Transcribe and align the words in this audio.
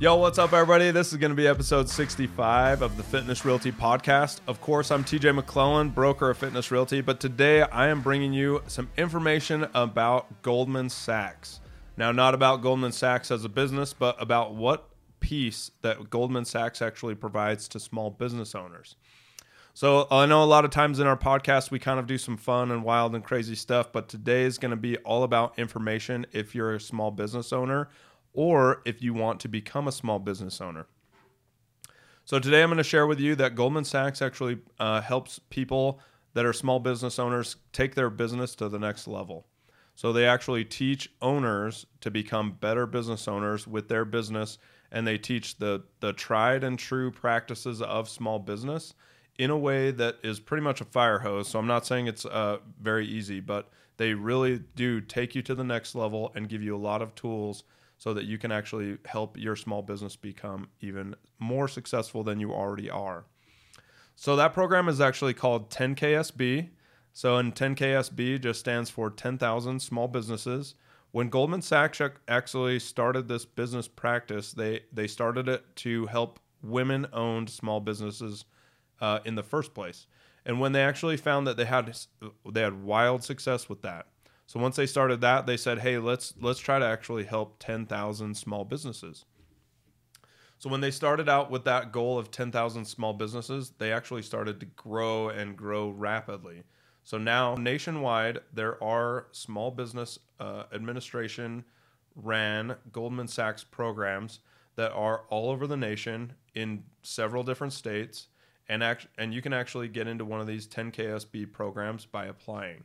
Yo, 0.00 0.16
what's 0.16 0.38
up, 0.38 0.54
everybody? 0.54 0.90
This 0.90 1.12
is 1.12 1.18
going 1.18 1.30
to 1.30 1.36
be 1.36 1.46
episode 1.46 1.86
65 1.86 2.80
of 2.80 2.96
the 2.96 3.02
Fitness 3.02 3.44
Realty 3.44 3.70
podcast. 3.70 4.40
Of 4.46 4.58
course, 4.62 4.90
I'm 4.90 5.04
TJ 5.04 5.38
McLelland, 5.38 5.94
broker 5.94 6.30
of 6.30 6.38
Fitness 6.38 6.70
Realty, 6.70 7.02
but 7.02 7.20
today 7.20 7.60
I 7.60 7.88
am 7.88 8.00
bringing 8.00 8.32
you 8.32 8.62
some 8.66 8.88
information 8.96 9.68
about 9.74 10.40
Goldman 10.40 10.88
Sachs. 10.88 11.60
Now, 11.98 12.12
not 12.12 12.32
about 12.32 12.62
Goldman 12.62 12.92
Sachs 12.92 13.30
as 13.30 13.44
a 13.44 13.50
business, 13.50 13.92
but 13.92 14.16
about 14.18 14.54
what 14.54 14.88
piece 15.20 15.70
that 15.82 16.08
Goldman 16.08 16.46
Sachs 16.46 16.80
actually 16.80 17.14
provides 17.14 17.68
to 17.68 17.78
small 17.78 18.08
business 18.08 18.54
owners. 18.54 18.96
So, 19.74 20.06
I 20.10 20.24
know 20.24 20.42
a 20.42 20.46
lot 20.46 20.64
of 20.64 20.70
times 20.70 20.98
in 20.98 21.06
our 21.06 21.16
podcast 21.16 21.70
we 21.70 21.78
kind 21.78 22.00
of 22.00 22.06
do 22.06 22.16
some 22.16 22.38
fun 22.38 22.70
and 22.70 22.84
wild 22.84 23.14
and 23.14 23.22
crazy 23.22 23.54
stuff, 23.54 23.92
but 23.92 24.08
today 24.08 24.44
is 24.44 24.56
going 24.56 24.70
to 24.70 24.78
be 24.78 24.96
all 24.98 25.24
about 25.24 25.58
information 25.58 26.24
if 26.32 26.54
you're 26.54 26.74
a 26.74 26.80
small 26.80 27.10
business 27.10 27.52
owner 27.52 27.90
or 28.32 28.82
if 28.84 29.02
you 29.02 29.14
want 29.14 29.40
to 29.40 29.48
become 29.48 29.88
a 29.88 29.92
small 29.92 30.18
business 30.18 30.60
owner. 30.60 30.86
So, 32.24 32.38
today 32.38 32.62
I'm 32.62 32.68
going 32.68 32.78
to 32.78 32.84
share 32.84 33.06
with 33.06 33.18
you 33.18 33.34
that 33.36 33.56
Goldman 33.56 33.84
Sachs 33.84 34.22
actually 34.22 34.58
uh, 34.78 35.00
helps 35.00 35.40
people 35.50 35.98
that 36.34 36.46
are 36.46 36.52
small 36.52 36.78
business 36.78 37.18
owners 37.18 37.56
take 37.72 37.96
their 37.96 38.10
business 38.10 38.54
to 38.56 38.68
the 38.68 38.78
next 38.78 39.08
level. 39.08 39.46
So, 39.96 40.12
they 40.12 40.26
actually 40.26 40.64
teach 40.64 41.10
owners 41.20 41.86
to 42.02 42.10
become 42.10 42.52
better 42.52 42.86
business 42.86 43.26
owners 43.26 43.66
with 43.66 43.88
their 43.88 44.04
business, 44.04 44.58
and 44.92 45.06
they 45.06 45.18
teach 45.18 45.58
the, 45.58 45.82
the 45.98 46.12
tried 46.12 46.62
and 46.62 46.78
true 46.78 47.10
practices 47.10 47.82
of 47.82 48.08
small 48.08 48.38
business 48.38 48.94
in 49.38 49.50
a 49.50 49.58
way 49.58 49.90
that 49.90 50.18
is 50.22 50.38
pretty 50.38 50.62
much 50.62 50.80
a 50.80 50.84
fire 50.84 51.18
hose. 51.18 51.48
So, 51.48 51.58
I'm 51.58 51.66
not 51.66 51.84
saying 51.84 52.06
it's 52.06 52.26
uh, 52.26 52.58
very 52.80 53.08
easy, 53.08 53.40
but 53.40 53.70
they 53.96 54.14
really 54.14 54.62
do 54.76 55.00
take 55.00 55.34
you 55.34 55.42
to 55.42 55.54
the 55.56 55.64
next 55.64 55.96
level 55.96 56.30
and 56.36 56.48
give 56.48 56.62
you 56.62 56.76
a 56.76 56.78
lot 56.78 57.02
of 57.02 57.14
tools 57.16 57.64
so 58.00 58.14
that 58.14 58.24
you 58.24 58.38
can 58.38 58.50
actually 58.50 58.96
help 59.04 59.36
your 59.36 59.54
small 59.54 59.82
business 59.82 60.16
become 60.16 60.66
even 60.80 61.14
more 61.38 61.68
successful 61.68 62.24
than 62.24 62.40
you 62.40 62.50
already 62.50 62.88
are. 62.88 63.26
So 64.16 64.36
that 64.36 64.54
program 64.54 64.88
is 64.88 65.02
actually 65.02 65.34
called 65.34 65.68
10KSB. 65.68 66.70
So 67.12 67.36
in 67.36 67.52
10KSB 67.52 68.40
just 68.40 68.58
stands 68.58 68.88
for 68.88 69.10
10,000 69.10 69.80
small 69.80 70.08
businesses. 70.08 70.76
When 71.10 71.28
Goldman 71.28 71.60
Sachs 71.60 72.00
actually 72.26 72.78
started 72.78 73.28
this 73.28 73.44
business 73.44 73.86
practice, 73.86 74.52
they 74.52 74.80
they 74.90 75.06
started 75.06 75.46
it 75.46 75.62
to 75.76 76.06
help 76.06 76.40
women-owned 76.62 77.50
small 77.50 77.80
businesses 77.80 78.46
uh, 79.02 79.18
in 79.26 79.34
the 79.34 79.42
first 79.42 79.74
place. 79.74 80.06
And 80.46 80.58
when 80.58 80.72
they 80.72 80.82
actually 80.82 81.18
found 81.18 81.46
that 81.46 81.58
they 81.58 81.66
had 81.66 81.98
they 82.50 82.62
had 82.62 82.82
wild 82.82 83.24
success 83.24 83.68
with 83.68 83.82
that, 83.82 84.06
so 84.50 84.58
once 84.58 84.74
they 84.74 84.86
started 84.86 85.20
that, 85.20 85.46
they 85.46 85.56
said, 85.56 85.78
"Hey, 85.78 85.98
let's 85.98 86.34
let's 86.40 86.58
try 86.58 86.80
to 86.80 86.84
actually 86.84 87.22
help 87.22 87.60
10,000 87.60 88.36
small 88.36 88.64
businesses." 88.64 89.24
So 90.58 90.68
when 90.68 90.80
they 90.80 90.90
started 90.90 91.28
out 91.28 91.52
with 91.52 91.62
that 91.66 91.92
goal 91.92 92.18
of 92.18 92.32
10,000 92.32 92.84
small 92.84 93.12
businesses, 93.12 93.70
they 93.78 93.92
actually 93.92 94.22
started 94.22 94.58
to 94.58 94.66
grow 94.66 95.28
and 95.28 95.56
grow 95.56 95.90
rapidly. 95.90 96.64
So 97.04 97.16
now 97.16 97.54
nationwide, 97.54 98.40
there 98.52 98.82
are 98.82 99.28
small 99.30 99.70
business 99.70 100.18
uh, 100.40 100.64
administration 100.72 101.64
ran 102.16 102.74
Goldman 102.90 103.28
Sachs 103.28 103.62
programs 103.62 104.40
that 104.74 104.90
are 104.90 105.26
all 105.28 105.50
over 105.50 105.68
the 105.68 105.76
nation 105.76 106.32
in 106.56 106.82
several 107.04 107.44
different 107.44 107.72
states, 107.72 108.26
and 108.68 108.82
act- 108.82 109.06
and 109.16 109.32
you 109.32 109.42
can 109.42 109.52
actually 109.52 109.86
get 109.86 110.08
into 110.08 110.24
one 110.24 110.40
of 110.40 110.48
these 110.48 110.66
10KSB 110.66 111.52
programs 111.52 112.04
by 112.04 112.26
applying. 112.26 112.82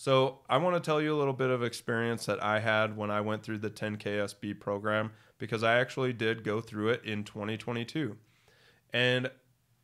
So 0.00 0.38
I 0.48 0.58
want 0.58 0.76
to 0.76 0.80
tell 0.80 1.02
you 1.02 1.12
a 1.12 1.18
little 1.18 1.32
bit 1.32 1.50
of 1.50 1.64
experience 1.64 2.26
that 2.26 2.40
I 2.40 2.60
had 2.60 2.96
when 2.96 3.10
I 3.10 3.20
went 3.20 3.42
through 3.42 3.58
the 3.58 3.68
10KSB 3.68 4.60
program 4.60 5.10
because 5.38 5.64
I 5.64 5.80
actually 5.80 6.12
did 6.12 6.44
go 6.44 6.60
through 6.60 6.90
it 6.90 7.04
in 7.04 7.24
2022. 7.24 8.16
And 8.92 9.28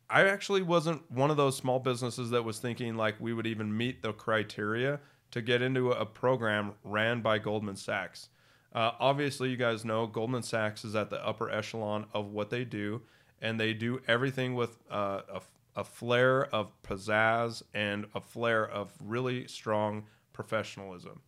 I 0.09 0.23
actually 0.23 0.61
wasn't 0.61 1.11
one 1.11 1.31
of 1.31 1.35
those 1.35 1.57
small 1.57 1.79
businesses 1.79 2.29
that 2.29 2.45
was 2.45 2.59
thinking 2.59 2.95
like 2.95 3.19
we 3.19 3.33
would 3.33 3.45
even 3.45 3.75
meet 3.75 4.03
the 4.03 4.13
criteria 4.13 5.01
to 5.31 5.41
get 5.41 5.61
into 5.61 5.91
a 5.91 6.05
program 6.05 6.75
ran 6.85 7.21
by 7.21 7.37
Goldman 7.37 7.75
Sachs. 7.75 8.29
Uh, 8.73 8.91
obviously, 9.01 9.49
you 9.49 9.57
guys 9.57 9.83
know 9.83 10.07
Goldman 10.07 10.43
Sachs 10.43 10.85
is 10.85 10.95
at 10.95 11.09
the 11.09 11.27
upper 11.27 11.49
echelon 11.49 12.05
of 12.13 12.27
what 12.31 12.49
they 12.49 12.63
do, 12.63 13.01
and 13.41 13.59
they 13.59 13.73
do 13.73 13.99
everything 14.07 14.55
with 14.55 14.77
uh, 14.89 15.23
a 15.27 15.41
a 15.75 15.83
flair 15.83 16.45
of 16.53 16.71
pizzazz 16.83 17.61
and 17.73 18.05
a 18.13 18.21
flair 18.21 18.67
of 18.67 18.93
really 18.99 19.47
strong 19.47 20.05
professionalism. 20.33 21.21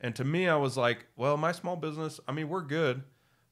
And 0.00 0.14
to 0.16 0.24
me, 0.24 0.48
I 0.48 0.56
was 0.56 0.76
like, 0.76 1.06
well, 1.16 1.36
my 1.36 1.52
small 1.52 1.76
business, 1.76 2.20
I 2.28 2.32
mean, 2.32 2.48
we're 2.48 2.62
good, 2.62 3.02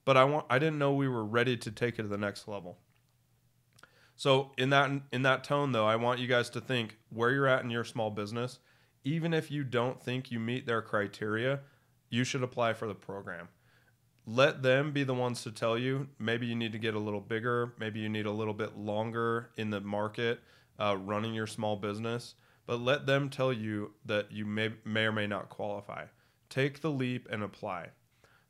but 0.05 0.17
I 0.17 0.25
want 0.25 0.47
I 0.51 0.59
didn't 0.59 0.79
know 0.79 0.93
we 0.93 1.09
were 1.09 1.25
ready 1.25 1.57
to 1.57 1.71
take 1.71 1.99
it 1.99 2.03
to 2.03 2.09
the 2.09 2.19
next 2.19 2.47
level. 2.47 2.79
So 4.17 4.53
in 4.59 4.71
that 4.71 4.91
in 5.13 5.23
that 5.23 5.45
tone 5.45 5.73
though, 5.73 5.87
I 5.87 5.97
want 5.97 6.21
you 6.21 6.27
guys 6.27 6.51
to 6.51 6.61
think 6.61 6.99
where 7.09 7.31
you're 7.31 7.47
at 7.47 7.65
in 7.65 7.71
your 7.71 7.85
small 7.85 8.11
business, 8.11 8.59
even 9.05 9.33
if 9.33 9.51
you 9.51 9.65
don't 9.65 10.01
think 10.01 10.31
you 10.31 10.39
meet 10.39 10.67
their 10.67 10.83
criteria, 10.83 11.61
you 12.11 12.25
should 12.25 12.43
apply 12.43 12.75
for 12.75 12.87
the 12.87 12.95
program 12.95 13.49
let 14.27 14.63
them 14.63 14.93
be 14.93 15.05
the 15.05 15.15
ones 15.15 15.43
to 15.43 15.51
tell 15.51 15.77
you 15.77 16.09
maybe 16.19 16.47
you 16.47 16.55
need 16.55 16.73
to 16.73 16.79
get 16.79 16.95
a 16.95 16.99
little 16.99 17.21
bigger 17.21 17.75
maybe 17.79 18.01
you 18.01 18.09
need 18.09 18.27
a 18.27 18.31
little 18.31 18.55
bit 18.55 18.77
longer 18.77 19.51
in 19.57 19.71
the 19.71 19.81
market 19.81 20.41
uh, 20.79 20.97
running 20.97 21.35
your 21.35 21.47
small 21.47 21.77
business 21.77 22.35
but 22.67 22.81
let 22.81 23.07
them 23.07 23.29
tell 23.29 23.53
you 23.53 23.93
that 24.07 24.33
you 24.33 24.47
may, 24.47 24.73
may 24.85 25.05
or 25.05 25.13
may 25.13 25.27
not 25.27 25.51
qualify. 25.51 26.07
Take 26.49 26.81
the 26.81 26.91
leap 26.91 27.29
and 27.31 27.43
apply. 27.43 27.89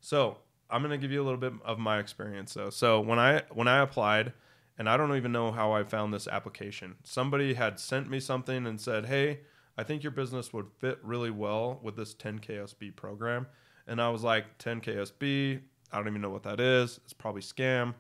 So 0.01 0.39
i'm 0.71 0.81
going 0.81 0.93
to 0.93 0.99
give 0.99 1.13
you 1.13 1.23
a 1.23 1.25
little 1.25 1.39
bit 1.39 1.53
of 1.63 1.79
my 1.79 1.99
experience 1.99 2.55
though. 2.55 2.71
So 2.71 3.01
when 3.01 3.19
i 3.19 3.43
when 3.53 3.69
i 3.69 3.79
applied 3.79 4.33
and 4.79 4.89
i 4.89 4.97
don't 4.97 5.15
even 5.15 5.31
know 5.31 5.53
how 5.53 5.73
i 5.73 5.85
found 5.85 6.13
this 6.13 6.27
application 6.27 6.97
somebody 7.05 7.55
had 7.55 7.79
sent 7.79 8.09
me 8.09 8.19
something 8.19 8.67
and 8.67 8.81
said 8.81 9.07
hey 9.07 9.41
i 9.77 9.83
think 9.83 10.03
your 10.03 10.11
business 10.11 10.53
would 10.53 10.67
fit 10.79 10.99
really 11.03 11.31
well 11.31 11.79
with 11.83 11.97
this 11.97 12.15
10ksb 12.15 12.97
program 12.97 13.47
and 13.87 14.01
I 14.01 14.09
was 14.11 14.23
like, 14.23 14.59
10 14.59 14.81
KSB. 14.81 15.61
I 15.93 15.97
don't 15.97 16.09
even 16.09 16.21
know 16.21 16.31
what 16.31 16.43
that 16.45 16.61
is. 16.61 16.99
It's 17.05 17.13
probably 17.13 17.43
scam. 17.43 17.95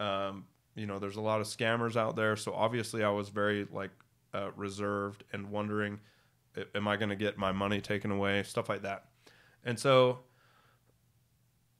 Um, 0.00 0.46
you 0.74 0.86
know, 0.86 0.98
there's 0.98 1.16
a 1.16 1.20
lot 1.20 1.40
of 1.40 1.46
scammers 1.46 1.96
out 1.96 2.16
there. 2.16 2.36
So 2.36 2.52
obviously, 2.52 3.04
I 3.04 3.10
was 3.10 3.28
very 3.28 3.66
like 3.70 3.90
uh, 4.32 4.50
reserved 4.56 5.24
and 5.32 5.50
wondering, 5.50 6.00
am 6.74 6.88
I 6.88 6.96
going 6.96 7.10
to 7.10 7.16
get 7.16 7.38
my 7.38 7.52
money 7.52 7.80
taken 7.80 8.10
away? 8.10 8.42
Stuff 8.42 8.68
like 8.68 8.82
that. 8.82 9.04
And 9.64 9.78
so, 9.78 10.20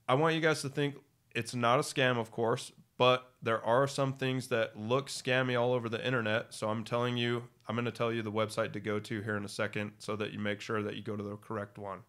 I 0.08 0.14
want 0.14 0.34
you 0.34 0.40
guys 0.40 0.60
to 0.62 0.68
think 0.68 0.96
it's 1.34 1.54
not 1.54 1.78
a 1.78 1.82
scam, 1.82 2.18
of 2.18 2.30
course, 2.30 2.72
but 2.98 3.32
there 3.42 3.62
are 3.64 3.86
some 3.86 4.12
things 4.12 4.48
that 4.48 4.78
look 4.78 5.08
scammy 5.08 5.60
all 5.60 5.72
over 5.72 5.88
the 5.88 6.04
internet. 6.04 6.54
So 6.54 6.68
I'm 6.68 6.84
telling 6.84 7.16
you, 7.16 7.44
I'm 7.66 7.74
going 7.74 7.86
to 7.86 7.90
tell 7.90 8.12
you 8.12 8.22
the 8.22 8.32
website 8.32 8.72
to 8.74 8.80
go 8.80 9.00
to 9.00 9.20
here 9.22 9.36
in 9.36 9.44
a 9.44 9.48
second 9.48 9.92
so 9.98 10.14
that 10.16 10.32
you 10.32 10.38
make 10.38 10.60
sure 10.60 10.82
that 10.82 10.94
you 10.94 11.02
go 11.02 11.16
to 11.16 11.22
the 11.22 11.36
correct 11.36 11.78
one. 11.78 12.00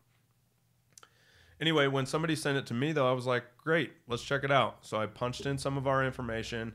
Anyway, 1.61 1.88
when 1.88 2.05
somebody 2.05 2.35
sent 2.35 2.57
it 2.57 2.66
to 2.66 2.73
me, 2.73 2.91
though, 2.91 3.09
I 3.09 3.13
was 3.13 3.25
like, 3.25 3.43
great, 3.57 3.93
let's 4.07 4.23
check 4.23 4.43
it 4.43 4.51
out. 4.51 4.79
So 4.81 4.97
I 4.97 5.05
punched 5.05 5.45
in 5.45 5.57
some 5.57 5.77
of 5.77 5.88
our 5.88 6.05
information, 6.05 6.73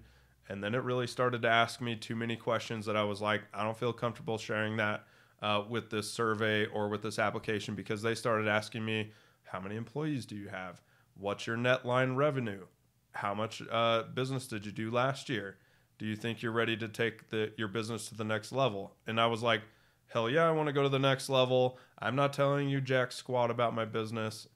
and 0.48 0.64
then 0.64 0.74
it 0.74 0.82
really 0.82 1.06
started 1.06 1.42
to 1.42 1.48
ask 1.48 1.80
me 1.80 1.96
too 1.96 2.16
many 2.16 2.36
questions 2.36 2.86
that 2.86 2.96
I 2.96 3.04
was 3.04 3.20
like, 3.20 3.42
I 3.52 3.62
don't 3.62 3.76
feel 3.76 3.92
comfortable 3.92 4.38
sharing 4.38 4.78
that 4.78 5.04
uh, 5.42 5.64
with 5.68 5.90
this 5.90 6.10
survey 6.10 6.66
or 6.66 6.88
with 6.88 7.02
this 7.02 7.18
application 7.18 7.74
because 7.74 8.02
they 8.02 8.14
started 8.14 8.48
asking 8.48 8.84
me, 8.84 9.12
how 9.44 9.60
many 9.60 9.76
employees 9.76 10.26
do 10.26 10.36
you 10.36 10.48
have? 10.48 10.80
What's 11.14 11.46
your 11.46 11.56
net 11.56 11.84
line 11.84 12.14
revenue? 12.14 12.66
How 13.12 13.34
much 13.34 13.62
uh, 13.70 14.04
business 14.14 14.46
did 14.46 14.64
you 14.64 14.72
do 14.72 14.90
last 14.90 15.28
year? 15.28 15.58
Do 15.98 16.06
you 16.06 16.16
think 16.16 16.40
you're 16.40 16.52
ready 16.52 16.76
to 16.78 16.88
take 16.88 17.28
the, 17.28 17.52
your 17.58 17.68
business 17.68 18.08
to 18.08 18.14
the 18.14 18.24
next 18.24 18.52
level? 18.52 18.94
And 19.06 19.20
I 19.20 19.26
was 19.26 19.42
like, 19.42 19.62
hell 20.06 20.30
yeah, 20.30 20.48
I 20.48 20.52
want 20.52 20.68
to 20.68 20.72
go 20.72 20.82
to 20.82 20.88
the 20.88 20.98
next 20.98 21.28
level. 21.28 21.78
I'm 21.98 22.16
not 22.16 22.32
telling 22.32 22.68
you 22.68 22.80
jack 22.80 23.12
squat 23.12 23.50
about 23.50 23.74
my 23.74 23.84
business. 23.84 24.48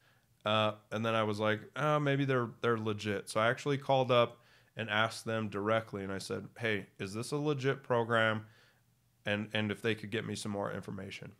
Uh, 0.44 0.73
and 0.93 1.05
then 1.05 1.14
I 1.14 1.23
was 1.23 1.41
like, 1.41 1.61
oh, 1.76 1.99
maybe 1.99 2.25
they're 2.25 2.50
they're 2.61 2.79
legit. 2.79 3.31
So 3.31 3.41
I 3.41 3.49
actually 3.49 3.79
called 3.79 4.11
up 4.11 4.38
and 4.76 4.91
asked 4.91 5.25
them 5.25 5.49
directly, 5.49 6.02
and 6.02 6.12
I 6.12 6.19
said, 6.19 6.49
hey, 6.58 6.87
is 6.99 7.14
this 7.14 7.32
a 7.32 7.37
legit 7.37 7.82
program? 7.82 8.46
And 9.25 9.49
and 9.55 9.70
if 9.70 9.81
they 9.81 9.94
could 9.94 10.11
get 10.11 10.26
me 10.26 10.35
some 10.35 10.52
more 10.52 10.70
information. 10.70 11.32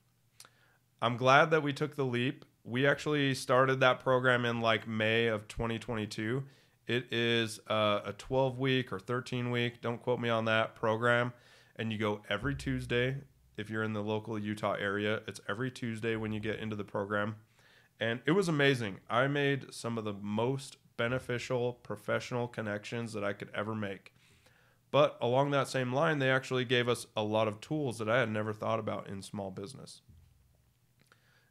I'm 1.03 1.19
glad 1.19 1.51
that 1.51 1.63
we 1.63 1.75
took 1.75 1.97
the 1.97 2.05
leap. 2.05 2.47
We 2.65 2.87
actually 2.87 3.35
started 3.35 3.81
that 3.81 4.01
program 4.01 4.47
in 4.47 4.63
like 4.63 4.89
May 4.89 5.27
of 5.27 5.47
2022. 5.49 6.43
It 6.87 7.13
is 7.13 7.61
uh, 7.69 8.01
a 8.07 8.13
12 8.15 8.59
week 8.59 8.91
or 8.91 8.99
13 8.99 9.51
week, 9.51 9.83
don't 9.83 10.01
quote 10.01 10.21
me 10.21 10.31
on 10.31 10.47
that 10.47 10.75
program. 10.75 11.33
And 11.77 11.93
you 11.93 11.99
go 11.99 12.23
every 12.31 12.55
Tuesday 12.55 13.17
if 13.57 13.69
you're 13.69 13.83
in 13.83 13.93
the 13.93 14.03
local 14.03 14.39
Utah 14.39 14.75
area. 14.75 15.21
It's 15.27 15.41
every 15.49 15.71
Tuesday 15.71 16.17
when 16.17 16.33
you 16.33 16.41
get 16.41 16.59
into 16.59 16.77
the 16.77 16.85
program 16.85 17.37
and 18.01 18.21
it 18.27 18.33
was 18.33 18.49
amazing. 18.49 19.01
I 19.09 19.27
made 19.27 19.73
some 19.73 19.99
of 19.99 20.05
the 20.05 20.15
most 20.15 20.77
beneficial 20.97 21.73
professional 21.73 22.49
connections 22.49 23.13
that 23.13 23.25
I 23.25 23.33
could 23.33 23.51
ever 23.55 23.75
make. 23.75 24.13
But 24.91 25.19
along 25.21 25.51
that 25.51 25.69
same 25.69 25.93
line, 25.93 26.21
they 26.21 26.31
actually 26.31 26.65
gave 26.65 26.89
us 26.89 27.07
a 27.17 27.23
lot 27.23 27.49
of 27.49 27.61
tools 27.61 27.99
that 27.99 28.09
I 28.09 28.21
had 28.21 28.31
never 28.31 28.53
thought 28.53 28.79
about 28.79 29.09
in 29.09 29.23
small 29.23 29.51
business. 29.51 30.03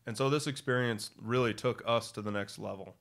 And 0.05 0.15
so 0.15 0.29
this 0.29 0.47
experience 0.47 1.11
really 1.21 1.53
took 1.53 1.83
us 1.85 2.11
to 2.13 2.21
the 2.21 2.31
next 2.31 2.57
level. 2.57 2.95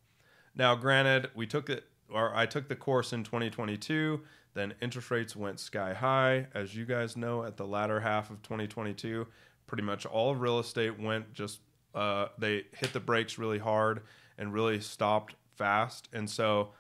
Now, 0.55 0.75
granted, 0.75 1.31
we 1.35 1.47
took 1.47 1.71
it 1.71 1.85
or 2.13 2.35
I 2.35 2.47
took 2.47 2.69
the 2.69 2.77
course 2.77 3.13
in 3.13 3.25
2022. 3.25 4.21
Then 4.55 4.75
interest 4.83 5.11
rates 5.11 5.35
went 5.35 5.61
sky 5.61 5.95
high, 5.95 6.47
as 6.55 6.77
you 6.77 6.85
guys 6.85 7.17
know. 7.17 7.45
At 7.45 7.57
the 7.57 7.67
latter 7.67 8.01
half 8.01 8.31
of 8.31 8.43
2022, 8.43 9.27
pretty 9.67 9.83
much 9.83 10.05
all 10.05 10.35
real 10.35 10.59
estate 10.59 10.99
went 11.01 11.33
just 11.33 11.61
uh, 11.95 12.29
they 12.39 12.65
hit 12.73 12.93
the 12.93 13.01
brakes 13.01 13.39
really 13.39 13.59
hard 13.59 14.03
and 14.39 14.53
really 14.53 14.81
stopped 14.81 15.35
fast. 15.57 16.09
And 16.13 16.29
so 16.29 16.71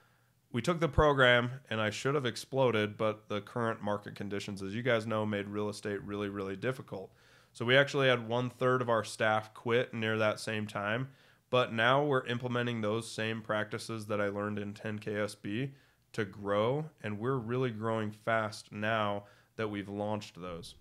we 0.53 0.62
took 0.62 0.81
the 0.81 0.88
program, 0.88 1.50
and 1.70 1.81
I 1.81 1.91
should 1.91 2.14
have 2.14 2.26
exploded, 2.26 2.97
but 2.97 3.29
the 3.29 3.41
current 3.41 3.82
market 3.82 4.14
conditions, 4.14 4.62
as 4.62 4.75
you 4.75 4.82
guys 4.82 5.06
know, 5.06 5.25
made 5.25 5.49
real 5.49 5.69
estate 5.69 6.03
really, 6.03 6.29
really 6.29 6.56
difficult. 6.56 7.12
So 7.53 7.64
we 7.64 7.76
actually 7.76 8.09
had 8.09 8.29
one 8.29 8.50
third 8.50 8.81
of 8.82 8.88
our 8.88 9.05
staff 9.05 9.53
quit 9.55 9.93
near 9.93 10.17
that 10.19 10.41
same 10.41 10.67
time. 10.67 11.09
But 11.50 11.73
now 11.73 12.03
we're 12.03 12.26
implementing 12.26 12.81
those 12.81 13.11
same 13.11 13.43
practices 13.43 14.06
that 14.06 14.23
I 14.23 14.29
learned 14.29 14.58
in 14.58 14.73
10KSB 14.73 15.73
to 16.15 16.25
grow, 16.25 16.87
and 17.03 17.19
we're 17.19 17.37
really 17.37 17.70
growing 17.70 18.11
fast 18.11 18.73
now 18.73 19.25
that 19.56 19.69
we've 19.69 19.88
launched 19.88 20.41
those. 20.41 20.76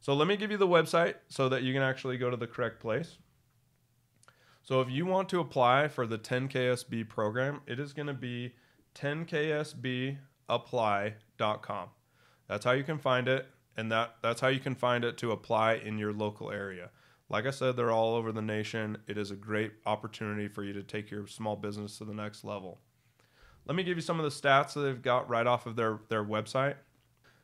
So 0.00 0.14
let 0.14 0.26
me 0.26 0.36
give 0.36 0.50
you 0.50 0.56
the 0.56 0.66
website 0.66 1.16
so 1.28 1.50
that 1.50 1.62
you 1.62 1.74
can 1.74 1.82
actually 1.82 2.16
go 2.16 2.30
to 2.30 2.38
the 2.38 2.46
correct 2.46 2.80
place. 2.80 3.18
So 4.68 4.80
if 4.82 4.90
you 4.90 5.06
want 5.06 5.30
to 5.30 5.40
apply 5.40 5.88
for 5.88 6.06
the 6.06 6.18
10KSB 6.18 7.08
program, 7.08 7.62
it 7.66 7.80
is 7.80 7.94
going 7.94 8.08
to 8.08 8.12
be 8.12 8.52
10ksbapply.com. 8.96 11.88
That's 12.48 12.64
how 12.66 12.72
you 12.72 12.84
can 12.84 12.98
find 12.98 13.28
it, 13.28 13.46
and 13.78 13.90
that, 13.90 14.16
that's 14.22 14.42
how 14.42 14.48
you 14.48 14.60
can 14.60 14.74
find 14.74 15.06
it 15.06 15.16
to 15.16 15.32
apply 15.32 15.76
in 15.76 15.96
your 15.96 16.12
local 16.12 16.50
area. 16.50 16.90
Like 17.30 17.46
I 17.46 17.50
said, 17.50 17.78
they're 17.78 17.90
all 17.90 18.14
over 18.14 18.30
the 18.30 18.42
nation. 18.42 18.98
It 19.06 19.16
is 19.16 19.30
a 19.30 19.36
great 19.36 19.72
opportunity 19.86 20.48
for 20.48 20.62
you 20.62 20.74
to 20.74 20.82
take 20.82 21.10
your 21.10 21.26
small 21.26 21.56
business 21.56 21.96
to 21.96 22.04
the 22.04 22.12
next 22.12 22.44
level. 22.44 22.82
Let 23.64 23.74
me 23.74 23.84
give 23.84 23.96
you 23.96 24.02
some 24.02 24.20
of 24.20 24.24
the 24.24 24.48
stats 24.48 24.74
that 24.74 24.80
they've 24.80 25.00
got 25.00 25.30
right 25.30 25.46
off 25.46 25.64
of 25.64 25.76
their, 25.76 26.00
their 26.10 26.24
website. 26.24 26.74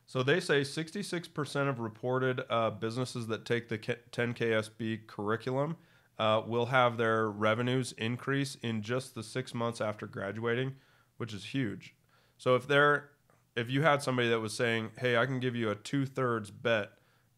So 0.04 0.22
they 0.22 0.40
say 0.40 0.60
66% 0.60 1.70
of 1.70 1.80
reported 1.80 2.42
uh, 2.50 2.68
businesses 2.68 3.28
that 3.28 3.46
take 3.46 3.70
the 3.70 3.78
10KSB 3.78 5.06
curriculum 5.06 5.78
uh, 6.18 6.42
will 6.46 6.66
have 6.66 6.96
their 6.96 7.28
revenues 7.30 7.92
increase 7.98 8.56
in 8.62 8.82
just 8.82 9.14
the 9.14 9.22
six 9.22 9.54
months 9.54 9.80
after 9.80 10.06
graduating, 10.06 10.74
which 11.16 11.34
is 11.34 11.46
huge. 11.46 11.94
So 12.38 12.54
if 12.54 12.66
they're 12.66 13.10
if 13.56 13.70
you 13.70 13.82
had 13.82 14.02
somebody 14.02 14.28
that 14.28 14.40
was 14.40 14.52
saying, 14.52 14.90
"Hey, 14.98 15.16
I 15.16 15.26
can 15.26 15.40
give 15.40 15.54
you 15.54 15.70
a 15.70 15.74
two 15.74 16.06
thirds 16.06 16.50
bet 16.50 16.90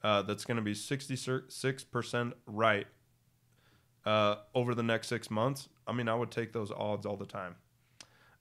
uh, 0.03 0.23
that's 0.23 0.45
going 0.45 0.57
to 0.57 0.63
be 0.63 0.73
66% 0.73 2.33
right 2.47 2.87
uh, 4.05 4.37
over 4.55 4.75
the 4.75 4.83
next 4.83 5.09
six 5.09 5.31
months, 5.31 5.69
I 5.87 5.93
mean, 5.93 6.09
I 6.09 6.15
would 6.15 6.31
take 6.31 6.53
those 6.53 6.71
odds 6.71 7.05
all 7.05 7.17
the 7.17 7.27
time. 7.27 7.57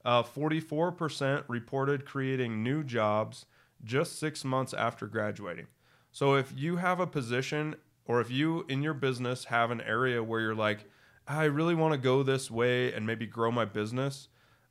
Uh, 0.04 0.22
44% 0.22 1.42
reported 1.48 2.06
creating 2.06 2.62
new 2.62 2.84
jobs 2.84 3.46
just 3.82 4.18
six 4.18 4.44
months 4.44 4.72
after 4.72 5.06
graduating. 5.08 5.66
So 6.12 6.34
if 6.36 6.52
you 6.56 6.76
have 6.76 7.00
a 7.00 7.06
position 7.06 7.74
or 8.06 8.20
if 8.20 8.30
you 8.30 8.64
in 8.68 8.82
your 8.82 8.94
business 8.94 9.46
have 9.46 9.70
an 9.70 9.80
area 9.80 10.22
where 10.22 10.40
you're 10.40 10.54
like, 10.54 10.84
I 11.26 11.44
really 11.44 11.74
want 11.74 11.92
to 11.92 11.98
go 11.98 12.22
this 12.22 12.50
way 12.50 12.92
and 12.92 13.06
maybe 13.06 13.26
grow 13.26 13.50
my 13.50 13.64
business, 13.64 14.28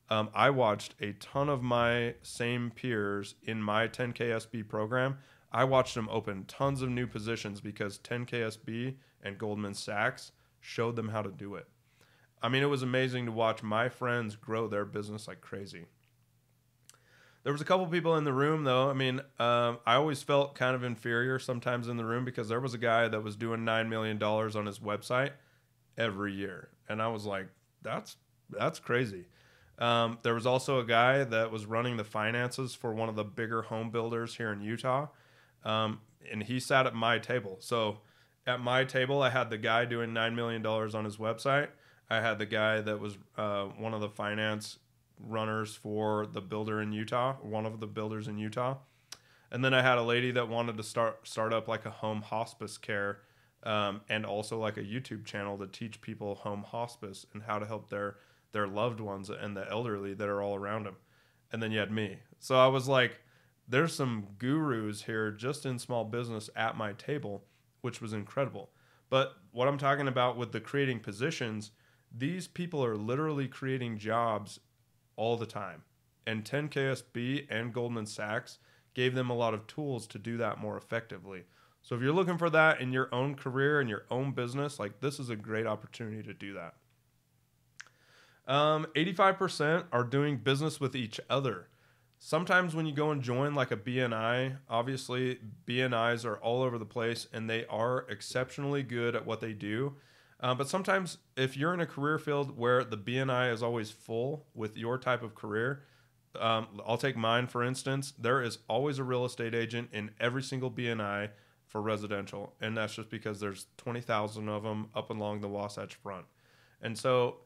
um, 0.09 0.29
I 0.33 0.51
watched 0.51 0.95
a 1.01 1.13
ton 1.13 1.49
of 1.49 1.61
my 1.63 2.15
same 2.21 2.71
peers 2.71 3.35
in 3.43 3.61
my 3.61 3.87
10KSB 3.87 4.67
program 4.67 5.17
I 5.55 5.63
watched 5.63 5.95
them 5.95 6.09
open 6.11 6.43
tons 6.49 6.81
of 6.81 6.89
new 6.89 7.07
positions 7.07 7.61
because 7.61 7.97
10KSB 7.99 8.95
and 9.23 9.37
Goldman 9.37 9.73
Sachs 9.73 10.33
showed 10.59 10.97
them 10.97 11.07
how 11.07 11.21
to 11.21 11.31
do 11.31 11.55
it. 11.55 11.65
I 12.41 12.49
mean, 12.49 12.61
it 12.61 12.69
was 12.69 12.83
amazing 12.83 13.27
to 13.27 13.31
watch 13.31 13.63
my 13.63 13.87
friends 13.87 14.35
grow 14.35 14.67
their 14.67 14.83
business 14.83 15.29
like 15.29 15.39
crazy. 15.39 15.85
There 17.45 17.53
was 17.53 17.61
a 17.61 17.65
couple 17.65 17.85
people 17.85 18.17
in 18.17 18.23
the 18.23 18.33
room 18.33 18.63
though. 18.63 18.89
I 18.89 18.93
mean, 18.93 19.19
um, 19.37 19.77
I 19.85 19.93
always 19.95 20.23
felt 20.23 20.55
kind 20.55 20.75
of 20.75 20.83
inferior 20.83 21.37
sometimes 21.37 21.87
in 21.87 21.95
the 21.95 22.03
room 22.03 22.25
because 22.25 22.49
there 22.49 22.59
was 22.59 22.73
a 22.73 22.79
guy 22.79 23.07
that 23.07 23.23
was 23.23 23.35
doing 23.35 23.63
nine 23.63 23.87
million 23.87 24.17
dollars 24.17 24.55
on 24.55 24.65
his 24.65 24.79
website 24.79 25.29
every 25.95 26.33
year, 26.33 26.69
and 26.89 27.03
I 27.03 27.07
was 27.07 27.23
like, 27.25 27.47
"That's 27.83 28.17
that's 28.49 28.79
crazy." 28.79 29.25
Um, 29.77 30.17
there 30.23 30.33
was 30.33 30.47
also 30.47 30.79
a 30.79 30.85
guy 30.85 31.23
that 31.23 31.51
was 31.51 31.67
running 31.67 31.97
the 31.97 32.03
finances 32.03 32.73
for 32.73 32.93
one 32.93 33.09
of 33.09 33.15
the 33.15 33.23
bigger 33.23 33.61
home 33.61 33.91
builders 33.91 34.35
here 34.37 34.51
in 34.51 34.61
Utah, 34.61 35.09
um, 35.63 36.01
and 36.31 36.41
he 36.41 36.59
sat 36.59 36.87
at 36.87 36.95
my 36.95 37.19
table. 37.19 37.57
So 37.59 37.99
at 38.47 38.59
my 38.59 38.85
table, 38.85 39.21
I 39.21 39.29
had 39.29 39.51
the 39.51 39.57
guy 39.57 39.85
doing 39.85 40.11
$9 40.11 40.33
million 40.33 40.65
on 40.65 41.03
his 41.03 41.17
website. 41.17 41.67
I 42.09 42.21
had 42.21 42.39
the 42.39 42.45
guy 42.45 42.79
that 42.81 42.99
was 42.99 43.17
uh, 43.37 43.65
one 43.65 43.93
of 43.93 44.01
the 44.01 44.09
finance 44.09 44.79
runners 45.19 45.75
for 45.75 46.25
the 46.25 46.41
builder 46.41 46.81
in 46.81 46.91
Utah, 46.91 47.35
one 47.41 47.65
of 47.65 47.79
the 47.79 47.87
builders 47.87 48.27
in 48.27 48.37
Utah. 48.37 48.77
And 49.51 49.63
then 49.63 49.73
I 49.73 49.81
had 49.81 49.97
a 49.97 50.03
lady 50.03 50.31
that 50.31 50.49
wanted 50.49 50.77
to 50.77 50.83
start 50.83 51.27
start 51.27 51.53
up 51.53 51.67
like 51.67 51.85
a 51.85 51.89
home 51.89 52.21
hospice 52.21 52.77
care 52.77 53.19
um, 53.63 54.01
and 54.09 54.25
also 54.25 54.59
like 54.59 54.77
a 54.77 54.83
YouTube 54.83 55.25
channel 55.25 55.57
to 55.57 55.67
teach 55.67 56.01
people 56.01 56.35
home 56.35 56.63
hospice 56.63 57.25
and 57.33 57.43
how 57.43 57.59
to 57.59 57.65
help 57.65 57.89
their 57.89 58.17
their 58.51 58.67
loved 58.67 58.99
ones 58.99 59.29
and 59.29 59.55
the 59.55 59.69
elderly 59.69 60.13
that 60.13 60.29
are 60.29 60.41
all 60.41 60.55
around 60.55 60.85
them. 60.85 60.95
And 61.51 61.61
then 61.61 61.71
you 61.71 61.79
had 61.79 61.91
me. 61.91 62.19
So 62.39 62.57
I 62.57 62.67
was 62.67 62.87
like, 62.87 63.19
there's 63.67 63.93
some 63.93 64.27
gurus 64.37 65.03
here 65.03 65.31
just 65.31 65.65
in 65.65 65.79
small 65.79 66.05
business 66.05 66.49
at 66.55 66.77
my 66.77 66.93
table, 66.93 67.43
which 67.81 68.01
was 68.01 68.13
incredible. 68.13 68.69
But 69.09 69.33
what 69.51 69.67
I'm 69.67 69.77
talking 69.77 70.07
about 70.07 70.37
with 70.37 70.51
the 70.51 70.59
creating 70.59 70.99
positions, 70.99 71.71
these 72.15 72.47
people 72.47 72.83
are 72.83 72.95
literally 72.95 73.47
creating 73.47 73.97
jobs 73.97 74.59
all 75.15 75.37
the 75.37 75.45
time. 75.45 75.83
And 76.27 76.43
10KSB 76.43 77.47
and 77.49 77.73
Goldman 77.73 78.05
Sachs 78.05 78.59
gave 78.93 79.13
them 79.13 79.29
a 79.29 79.35
lot 79.35 79.53
of 79.53 79.67
tools 79.67 80.07
to 80.07 80.17
do 80.17 80.37
that 80.37 80.59
more 80.59 80.77
effectively. 80.77 81.43
So 81.81 81.95
if 81.95 82.01
you're 82.01 82.13
looking 82.13 82.37
for 82.37 82.49
that 82.49 82.81
in 82.81 82.91
your 82.91 83.13
own 83.13 83.35
career 83.35 83.79
and 83.79 83.89
your 83.89 84.05
own 84.09 84.31
business, 84.31 84.79
like 84.79 85.01
this 85.01 85.19
is 85.19 85.29
a 85.29 85.35
great 85.35 85.67
opportunity 85.67 86.23
to 86.23 86.33
do 86.33 86.53
that. 86.53 86.75
Um, 88.51 88.87
85% 88.95 89.85
are 89.91 90.03
doing 90.03 90.37
business 90.37 90.79
with 90.79 90.95
each 90.95 91.19
other 91.29 91.67
sometimes 92.19 92.73
when 92.73 92.85
you 92.85 92.91
go 92.91 93.11
and 93.11 93.21
join 93.21 93.53
like 93.53 93.71
a 93.71 93.77
BNI, 93.77 94.57
obviously 94.69 95.39
BNIs 95.67 96.25
are 96.25 96.37
all 96.37 96.63
over 96.63 96.77
the 96.77 96.85
place 96.85 97.27
and 97.31 97.49
they 97.49 97.65
are 97.67 98.05
exceptionally 98.09 98.83
good 98.83 99.15
at 99.15 99.25
what 99.25 99.41
they 99.41 99.53
do. 99.53 99.95
Uh, 100.39 100.53
but 100.53 100.67
sometimes 100.67 101.17
if 101.37 101.55
you're 101.55 101.73
in 101.73 101.79
a 101.79 101.85
career 101.85 102.19
field 102.19 102.57
where 102.57 102.83
the 102.83 102.97
BNI 102.97 103.53
is 103.53 103.63
always 103.63 103.91
full 103.91 104.45
with 104.53 104.77
your 104.77 104.97
type 104.97 105.23
of 105.23 105.33
career, 105.33 105.83
um, 106.39 106.67
I'll 106.85 106.97
take 106.97 107.15
mine 107.15 107.47
for 107.47 107.63
instance. 107.63 108.13
There 108.19 108.41
is 108.41 108.59
always 108.67 108.99
a 108.99 109.03
real 109.03 109.25
estate 109.25 109.55
agent 109.55 109.89
in 109.93 110.11
every 110.19 110.43
single 110.43 110.69
BNI 110.69 111.29
for 111.67 111.81
residential, 111.81 112.53
and 112.61 112.77
that's 112.77 112.95
just 112.95 113.09
because 113.09 113.39
there's 113.39 113.67
20,000 113.77 114.49
of 114.49 114.63
them 114.63 114.89
up 114.93 115.09
along 115.09 115.41
the 115.41 115.47
Wasatch 115.47 115.95
Front. 115.95 116.25
And 116.81 116.97
so 116.97 117.37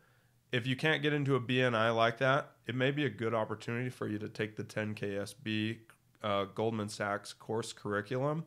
if 0.51 0.65
you 0.65 0.75
can't 0.75 1.01
get 1.01 1.13
into 1.13 1.35
a 1.35 1.39
BNI 1.39 1.95
like 1.95 2.17
that, 2.17 2.51
it 2.67 2.75
may 2.75 2.91
be 2.91 3.05
a 3.05 3.09
good 3.09 3.33
opportunity 3.33 3.89
for 3.89 4.07
you 4.07 4.17
to 4.19 4.29
take 4.29 4.55
the 4.55 4.63
10KSB 4.63 5.77
uh, 6.23 6.45
Goldman 6.55 6.89
Sachs 6.89 7.33
course 7.33 7.71
curriculum. 7.71 8.45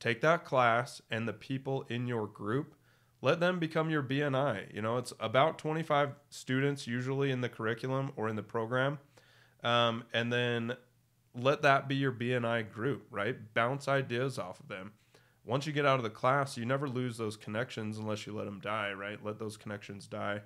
Take 0.00 0.20
that 0.22 0.44
class 0.44 1.00
and 1.10 1.26
the 1.26 1.32
people 1.32 1.84
in 1.88 2.06
your 2.06 2.26
group, 2.26 2.74
let 3.22 3.40
them 3.40 3.58
become 3.58 3.90
your 3.90 4.02
BNI. 4.02 4.74
You 4.74 4.82
know, 4.82 4.98
it's 4.98 5.12
about 5.18 5.58
25 5.58 6.10
students 6.30 6.86
usually 6.86 7.30
in 7.30 7.40
the 7.40 7.48
curriculum 7.48 8.12
or 8.16 8.28
in 8.28 8.36
the 8.36 8.42
program. 8.42 8.98
Um, 9.64 10.04
and 10.12 10.32
then 10.32 10.76
let 11.34 11.62
that 11.62 11.88
be 11.88 11.96
your 11.96 12.12
BNI 12.12 12.70
group, 12.70 13.06
right? 13.10 13.36
Bounce 13.54 13.88
ideas 13.88 14.38
off 14.38 14.60
of 14.60 14.68
them. 14.68 14.92
Once 15.44 15.66
you 15.66 15.72
get 15.72 15.86
out 15.86 15.98
of 15.98 16.02
the 16.02 16.10
class, 16.10 16.56
you 16.56 16.64
never 16.64 16.88
lose 16.88 17.16
those 17.16 17.36
connections 17.36 17.98
unless 17.98 18.26
you 18.26 18.34
let 18.34 18.44
them 18.44 18.60
die, 18.60 18.92
right? 18.92 19.24
Let 19.24 19.38
those 19.38 19.56
connections 19.56 20.06
die 20.06 20.42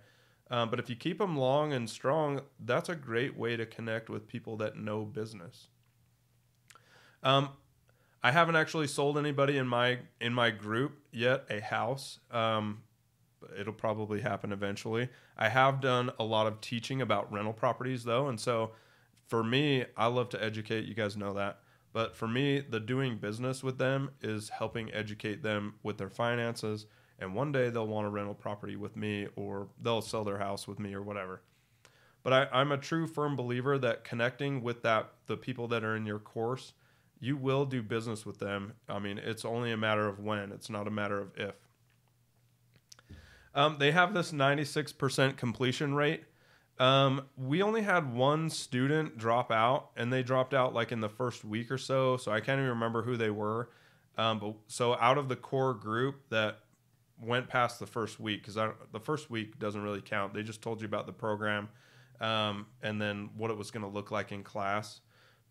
um, 0.51 0.69
but 0.69 0.81
if 0.81 0.91
you 0.91 0.97
keep 0.97 1.19
them 1.19 1.37
long 1.37 1.73
and 1.73 1.89
strong, 1.89 2.41
that's 2.59 2.89
a 2.89 2.97
great 2.97 3.37
way 3.37 3.57
to 3.57 3.65
connect 3.65 4.11
with 4.11 4.27
people 4.27 4.57
that 4.57 4.77
know 4.77 5.05
business. 5.05 5.69
Um, 7.23 7.51
I 8.23 8.31
haven't 8.31 8.57
actually 8.57 8.87
sold 8.87 9.17
anybody 9.17 9.57
in 9.57 9.67
my 9.67 9.99
in 10.21 10.35
my 10.35 10.51
group 10.51 10.99
yet 11.13 11.45
a 11.51 11.61
house. 11.61 12.19
Um, 12.31 12.83
it'll 13.59 13.73
probably 13.73 14.21
happen 14.21 14.53
eventually. 14.53 15.09
I 15.37 15.49
have 15.49 15.81
done 15.81 16.11
a 16.19 16.25
lot 16.25 16.47
of 16.47 16.61
teaching 16.61 17.01
about 17.01 17.33
rental 17.33 17.53
properties 17.53 18.05
though, 18.05 18.29
and 18.29 18.39
so 18.39 18.73
for 19.27 19.43
me, 19.43 19.85
I 19.97 20.07
love 20.07 20.29
to 20.31 20.43
educate. 20.43 20.85
You 20.85 20.95
guys 20.95 21.17
know 21.17 21.35
that. 21.35 21.61
But 21.93 22.15
for 22.15 22.29
me, 22.29 22.61
the 22.61 22.79
doing 22.79 23.17
business 23.17 23.65
with 23.65 23.79
them 23.79 24.11
is 24.21 24.49
helping 24.49 24.93
educate 24.93 25.43
them 25.43 25.75
with 25.83 25.99
their 25.99 26.11
finances, 26.11 26.87
and 27.19 27.35
one 27.35 27.51
day 27.51 27.71
they'll 27.71 27.87
want 27.87 28.07
a 28.07 28.11
rental 28.11 28.35
property 28.35 28.77
with 28.77 28.97
me 28.97 29.29
or 29.35 29.69
they'll 29.83 30.03
sell 30.03 30.25
their 30.25 30.39
house 30.39 30.69
with 30.69 30.79
me 30.79 30.95
or 30.95 31.03
whatever 31.03 31.43
but 32.23 32.33
I, 32.33 32.61
am 32.61 32.73
a 32.73 32.77
true 32.77 33.07
firm 33.07 33.37
believer 33.37 33.79
that 33.79 34.05
connecting 34.05 34.63
with 34.63 34.83
that 34.83 35.11
the 35.27 35.37
people 35.37 35.69
that 35.69 35.85
are 35.85 35.97
in 35.97 36.07
your 36.07 36.19
course 36.19 36.73
you 37.21 37.37
will 37.37 37.65
do 37.65 37.83
business 37.83 38.27
with 38.27 38.39
them 38.39 38.73
i 38.89 38.99
mean 38.99 39.19
it's 39.19 39.45
only 39.45 39.71
a 39.73 39.77
matter 39.77 40.09
of 40.09 40.19
when 40.19 40.51
it's 40.53 40.71
not 40.71 40.87
a 40.89 40.91
matter 40.91 41.21
of 41.21 41.29
if 41.37 41.55
um, 43.53 43.79
they 43.81 43.91
have 43.91 44.15
this 44.15 44.31
96% 44.33 45.37
completion 45.37 45.95
rate 45.95 46.23
Um, 46.79 47.27
we 47.37 47.63
only 47.63 47.83
had 47.83 48.15
one 48.15 48.49
student 48.49 49.19
drop 49.19 49.53
out, 49.53 49.91
and 49.97 50.11
they 50.11 50.23
dropped 50.23 50.55
out 50.55 50.73
like 50.73 50.93
in 50.93 51.01
the 51.01 51.11
first 51.11 51.45
week 51.45 51.71
or 51.71 51.77
so. 51.77 52.17
So 52.17 52.33
I 52.33 52.41
can't 52.41 52.59
even 52.59 52.71
remember 52.71 53.03
who 53.03 53.17
they 53.19 53.29
were. 53.31 53.69
Um, 54.17 54.39
but 54.39 54.55
so 54.67 54.95
out 54.97 55.19
of 55.19 55.29
the 55.29 55.37
core 55.37 55.75
group 55.75 56.23
that 56.31 56.61
went 57.21 57.49
past 57.49 57.81
the 57.81 57.87
first 57.87 58.19
week, 58.19 58.41
because 58.47 58.55
the 58.55 59.01
first 59.01 59.31
week 59.31 59.59
doesn't 59.59 59.83
really 59.83 60.01
count. 60.01 60.33
They 60.33 60.43
just 60.43 60.63
told 60.63 60.81
you 60.81 60.87
about 60.87 61.05
the 61.07 61.13
program, 61.13 61.69
um, 62.21 62.67
and 62.83 63.01
then 63.01 63.29
what 63.37 63.51
it 63.51 63.59
was 63.59 63.71
going 63.71 63.85
to 63.85 63.91
look 63.91 64.11
like 64.11 64.33
in 64.33 64.43
class. 64.43 65.01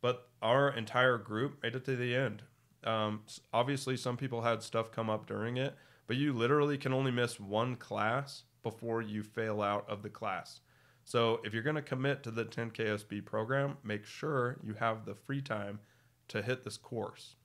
But 0.01 0.29
our 0.41 0.69
entire 0.69 1.17
group 1.17 1.61
made 1.61 1.75
it 1.75 1.85
to 1.85 1.95
the 1.95 2.15
end. 2.15 2.43
Um, 2.83 3.21
obviously, 3.53 3.97
some 3.97 4.17
people 4.17 4.41
had 4.41 4.63
stuff 4.63 4.91
come 4.91 5.09
up 5.09 5.27
during 5.27 5.57
it, 5.57 5.75
but 6.07 6.17
you 6.17 6.33
literally 6.33 6.77
can 6.77 6.93
only 6.93 7.11
miss 7.11 7.39
one 7.39 7.75
class 7.75 8.43
before 8.63 9.01
you 9.01 9.23
fail 9.23 9.61
out 9.61 9.89
of 9.89 10.01
the 10.01 10.09
class. 10.09 10.61
So 11.03 11.41
if 11.43 11.53
you're 11.53 11.63
going 11.63 11.75
to 11.75 11.81
commit 11.81 12.23
to 12.23 12.31
the 12.31 12.45
10KSB 12.45 13.25
program, 13.25 13.77
make 13.83 14.05
sure 14.05 14.59
you 14.63 14.75
have 14.75 15.05
the 15.05 15.15
free 15.15 15.41
time 15.41 15.79
to 16.27 16.41
hit 16.41 16.63
this 16.63 16.77
course. 16.77 17.35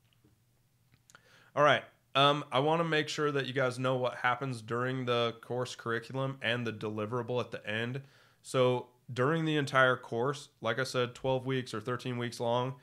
All 1.56 1.62
right. 1.62 1.82
Um, 2.14 2.44
I 2.52 2.60
want 2.60 2.80
to 2.80 2.84
make 2.84 3.08
sure 3.08 3.32
that 3.32 3.46
you 3.46 3.52
guys 3.52 3.78
know 3.78 3.96
what 3.96 4.16
happens 4.16 4.62
during 4.62 5.04
the 5.04 5.34
course 5.40 5.74
curriculum 5.74 6.38
and 6.42 6.66
the 6.66 6.72
deliverable 6.72 7.40
at 7.40 7.50
the 7.50 7.66
end. 7.68 8.02
So 8.42 8.88
during 9.12 9.44
the 9.44 9.56
entire 9.56 9.96
course, 9.96 10.48
like 10.60 10.78
I 10.78 10.84
said, 10.84 11.14
12 11.14 11.46
weeks 11.46 11.74
or 11.74 11.80
13 11.80 12.18
weeks 12.18 12.40
long, 12.40 12.74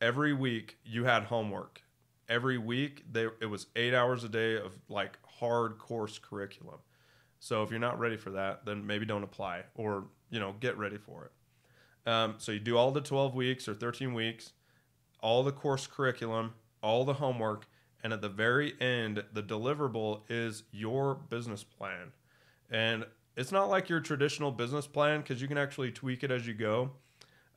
every 0.00 0.32
week 0.32 0.78
you 0.84 1.04
had 1.04 1.24
homework. 1.24 1.82
Every 2.28 2.58
week 2.58 3.04
they, 3.10 3.28
it 3.40 3.46
was 3.50 3.66
eight 3.76 3.94
hours 3.94 4.24
a 4.24 4.28
day 4.28 4.56
of 4.56 4.72
like 4.88 5.18
hard 5.26 5.78
course 5.78 6.18
curriculum. 6.18 6.78
So 7.40 7.62
if 7.62 7.70
you're 7.70 7.80
not 7.80 7.98
ready 7.98 8.16
for 8.16 8.30
that, 8.30 8.64
then 8.64 8.86
maybe 8.86 9.04
don't 9.04 9.24
apply 9.24 9.64
or 9.74 10.04
you 10.30 10.38
know 10.38 10.54
get 10.60 10.78
ready 10.78 10.98
for 10.98 11.24
it. 11.24 12.10
Um, 12.10 12.34
so 12.38 12.52
you 12.52 12.60
do 12.60 12.76
all 12.76 12.90
the 12.90 13.00
12 13.00 13.34
weeks 13.34 13.68
or 13.68 13.74
13 13.74 14.14
weeks, 14.14 14.52
all 15.20 15.42
the 15.42 15.52
course 15.52 15.86
curriculum, 15.86 16.54
all 16.82 17.04
the 17.04 17.14
homework, 17.14 17.66
and 18.02 18.12
at 18.12 18.20
the 18.20 18.28
very 18.28 18.74
end, 18.80 19.24
the 19.32 19.42
deliverable 19.42 20.22
is 20.28 20.64
your 20.72 21.14
business 21.14 21.62
plan. 21.62 22.12
And 22.70 23.06
it's 23.36 23.52
not 23.52 23.68
like 23.68 23.88
your 23.88 24.00
traditional 24.00 24.50
business 24.50 24.86
plan 24.86 25.20
because 25.20 25.40
you 25.40 25.48
can 25.48 25.58
actually 25.58 25.90
tweak 25.90 26.22
it 26.22 26.30
as 26.30 26.46
you 26.46 26.54
go. 26.54 26.90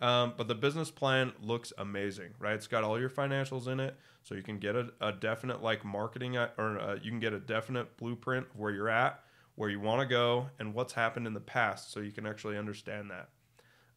Um, 0.02 0.34
but 0.36 0.48
the 0.48 0.56
business 0.56 0.92
plan 0.92 1.32
looks 1.42 1.72
amazing, 1.78 2.32
right? 2.38 2.56
It's 2.56 2.68
got 2.68 2.84
all 2.84 3.00
your 3.00 3.10
financials 3.10 3.68
in 3.68 3.80
it, 3.80 3.96
so 4.24 4.36
you 4.36 4.44
can 4.44 4.60
get 4.60 4.76
a, 4.76 4.90
a 5.00 5.14
definite 5.14 5.64
like 5.64 5.86
marketing 5.86 6.36
uh, 6.36 6.50
or 6.58 6.80
uh, 6.80 6.98
you 7.02 7.10
can 7.12 7.22
get 7.22 7.32
a 7.32 7.40
definite 7.40 7.96
blueprint 7.96 8.48
of 8.54 8.60
where 8.60 8.72
you're 8.72 8.90
at 8.90 9.22
where 9.56 9.70
you 9.70 9.80
want 9.80 10.02
to 10.02 10.06
go, 10.06 10.50
and 10.60 10.74
what's 10.74 10.94
happened 10.94 11.26
in 11.26 11.34
the 11.34 11.40
past 11.40 11.92
so 11.92 12.02
you 12.02 12.12
can 12.12 12.26
actually 12.26 12.58
understand 12.58 13.10
that. 13.10 13.30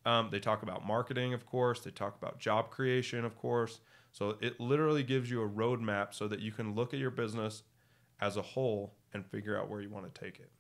Um, 0.08 0.28
they 0.30 0.38
talk 0.38 0.62
about 0.62 0.87
marketing, 0.87 1.35
of 1.35 1.44
course. 1.44 1.80
They 1.80 1.90
talk 1.90 2.16
about 2.16 2.38
job 2.38 2.70
creation, 2.70 3.25
of 3.25 3.37
course. 3.37 3.80
So 4.12 4.38
it 4.40 4.58
literally 4.58 5.02
gives 5.02 5.30
you 5.30 5.42
a 5.42 5.49
roadmap 5.49 6.14
so 6.14 6.28
that 6.28 6.40
you 6.40 6.52
can 6.52 6.75
look 6.75 6.94
at 6.94 7.00
your 7.00 7.11
business 7.11 7.64
as 8.20 8.37
a 8.37 8.42
whole 8.42 8.94
and 9.12 9.26
figure 9.26 9.58
out 9.58 9.68
where 9.68 9.80
you 9.80 9.90
want 9.90 10.12
to 10.12 10.20
take 10.20 10.38
it. 10.38 10.50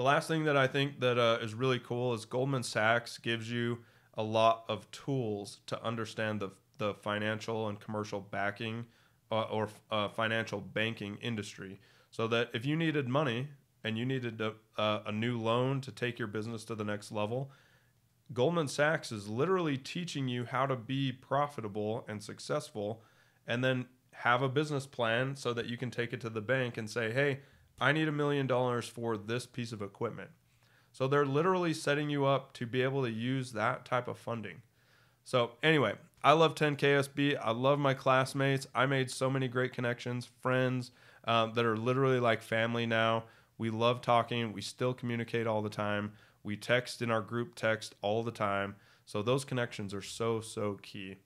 The 0.00 0.04
last 0.04 0.28
thing 0.28 0.44
that 0.44 0.56
I 0.56 0.66
think 0.66 1.00
that 1.00 1.18
uh, 1.18 1.40
is 1.42 1.52
really 1.52 1.78
cool 1.78 2.14
is 2.14 2.24
Goldman 2.24 2.62
Sachs 2.62 3.18
gives 3.18 3.52
you 3.52 3.80
a 4.14 4.22
lot 4.22 4.64
of 4.66 4.90
tools 4.92 5.60
to 5.66 5.84
understand 5.84 6.40
the 6.40 6.52
the 6.78 6.94
financial 6.94 7.68
and 7.68 7.78
commercial 7.78 8.22
backing 8.22 8.86
uh, 9.30 9.42
or 9.42 9.68
uh, 9.90 10.08
financial 10.08 10.62
banking 10.62 11.18
industry. 11.20 11.82
So 12.10 12.26
that 12.28 12.48
if 12.54 12.64
you 12.64 12.76
needed 12.76 13.10
money 13.10 13.48
and 13.84 13.98
you 13.98 14.06
needed 14.06 14.40
uh, 14.40 15.00
a 15.04 15.12
new 15.12 15.38
loan 15.38 15.82
to 15.82 15.92
take 15.92 16.18
your 16.18 16.28
business 16.28 16.64
to 16.64 16.74
the 16.74 16.84
next 16.84 17.12
level, 17.12 17.50
Goldman 18.32 18.68
Sachs 18.68 19.12
is 19.12 19.28
literally 19.28 19.76
teaching 19.76 20.28
you 20.28 20.46
how 20.46 20.64
to 20.64 20.76
be 20.76 21.12
profitable 21.12 22.06
and 22.08 22.22
successful 22.22 23.02
and 23.46 23.62
then 23.62 23.84
have 24.12 24.40
a 24.40 24.48
business 24.48 24.86
plan 24.86 25.36
so 25.36 25.52
that 25.52 25.66
you 25.66 25.76
can 25.76 25.90
take 25.90 26.14
it 26.14 26.22
to 26.22 26.30
the 26.30 26.40
bank 26.40 26.78
and 26.78 26.88
say, 26.88 27.12
hey, 27.12 27.40
I 27.80 27.92
need 27.92 28.08
a 28.08 28.12
million 28.12 28.46
dollars 28.46 28.86
for 28.86 29.16
this 29.16 29.46
piece 29.46 29.72
of 29.72 29.82
equipment. 29.82 30.30
So 30.92 31.06
they're 31.06 31.26
literally 31.26 31.72
setting 31.72 32.10
you 32.10 32.26
up 32.26 32.52
to 32.54 32.66
be 32.66 32.82
able 32.82 33.02
to 33.02 33.10
use 33.10 33.52
that 33.52 33.84
type 33.84 34.08
of 34.08 34.18
funding. 34.18 34.62
So, 35.24 35.52
anyway, 35.62 35.94
I 36.22 36.32
love 36.32 36.54
10KSB. 36.54 37.38
I 37.40 37.52
love 37.52 37.78
my 37.78 37.94
classmates. 37.94 38.66
I 38.74 38.86
made 38.86 39.10
so 39.10 39.30
many 39.30 39.48
great 39.48 39.72
connections, 39.72 40.28
friends, 40.40 40.90
um, 41.24 41.52
that 41.54 41.64
are 41.64 41.76
literally 41.76 42.20
like 42.20 42.42
family 42.42 42.86
now. 42.86 43.24
We 43.56 43.70
love 43.70 44.00
talking. 44.00 44.52
We 44.52 44.62
still 44.62 44.92
communicate 44.92 45.46
all 45.46 45.62
the 45.62 45.70
time. 45.70 46.12
We 46.42 46.56
text 46.56 47.02
in 47.02 47.10
our 47.10 47.20
group 47.20 47.54
text 47.54 47.94
all 48.02 48.22
the 48.22 48.30
time. 48.30 48.76
So 49.04 49.22
those 49.22 49.44
connections 49.44 49.92
are 49.92 50.02
so, 50.02 50.40
so 50.40 50.78
key. 50.82 51.16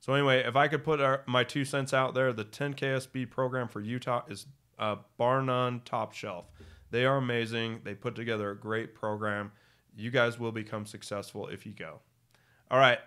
So, 0.00 0.12
anyway, 0.12 0.44
if 0.46 0.54
I 0.54 0.68
could 0.68 0.84
put 0.84 1.00
our, 1.00 1.22
my 1.26 1.42
two 1.42 1.64
cents 1.64 1.94
out 1.94 2.14
there, 2.14 2.32
the 2.32 2.44
10KSB 2.44 3.30
program 3.30 3.68
for 3.68 3.80
Utah 3.80 4.22
is 4.28 4.46
uh, 4.78 4.96
bar 5.16 5.42
none 5.42 5.80
top 5.84 6.12
shelf. 6.12 6.46
They 6.90 7.04
are 7.04 7.16
amazing. 7.16 7.80
They 7.84 7.94
put 7.94 8.14
together 8.14 8.50
a 8.50 8.56
great 8.56 8.94
program. 8.94 9.52
You 9.96 10.10
guys 10.10 10.38
will 10.38 10.52
become 10.52 10.86
successful 10.86 11.48
if 11.48 11.66
you 11.66 11.72
go. 11.72 12.00
All 12.70 12.78
right. 12.78 12.98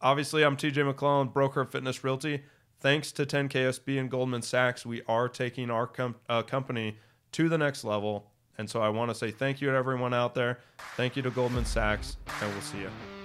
Obviously, 0.00 0.44
I'm 0.44 0.56
TJ 0.56 0.92
McLelland, 0.92 1.32
broker 1.32 1.60
of 1.60 1.70
Fitness 1.70 2.02
Realty 2.02 2.42
thanks 2.82 3.12
to 3.12 3.24
10KSB 3.24 3.98
and 3.98 4.10
Goldman 4.10 4.42
Sachs, 4.42 4.84
we 4.84 5.02
are 5.06 5.28
taking 5.28 5.70
our 5.70 5.86
com- 5.86 6.16
uh, 6.28 6.42
company 6.42 6.98
to 7.30 7.48
the 7.48 7.56
next 7.56 7.84
level. 7.84 8.30
And 8.58 8.68
so 8.68 8.82
I 8.82 8.90
want 8.90 9.10
to 9.10 9.14
say 9.14 9.30
thank 9.30 9.62
you 9.62 9.70
to 9.70 9.76
everyone 9.76 10.12
out 10.12 10.34
there. 10.34 10.58
Thank 10.96 11.16
you 11.16 11.22
to 11.22 11.30
Goldman 11.30 11.64
Sachs, 11.64 12.18
and 12.42 12.52
we'll 12.52 12.60
see 12.60 12.80
you. 12.80 13.21